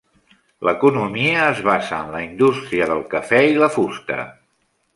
L'economia 0.67 1.43
es 1.49 1.61
basa 1.67 2.01
en 2.07 2.11
la 2.15 2.23
indústria 2.29 2.89
del 2.93 3.05
cafè 3.15 3.45
i 3.51 3.55
la 3.61 3.73
fusta. 3.79 4.19